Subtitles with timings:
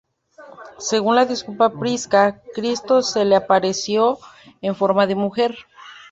[0.79, 4.17] Según la discípula Prisca, Cristo se le apareció
[4.63, 5.55] en forma de mujer.